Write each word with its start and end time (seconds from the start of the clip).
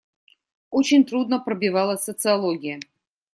Очень 0.71 1.05
трудно 1.05 1.37
пробивалась 1.39 2.05
социология. 2.05 2.79